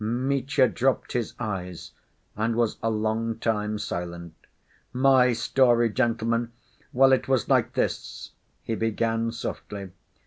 Mitya 0.03 0.67
dropped 0.67 1.13
his 1.13 1.35
eyes 1.39 1.91
and 2.35 2.55
was 2.55 2.77
a 2.81 2.89
long 2.89 3.37
time 3.37 3.77
silent. 3.77 4.33
"My 4.91 5.31
story, 5.33 5.91
gentlemen? 5.91 6.51
Well, 6.91 7.11
it 7.13 7.27
was 7.27 7.47
like 7.47 7.73
this," 7.73 8.31
he 8.63 8.73
began 8.73 9.31
softly. 9.31 9.91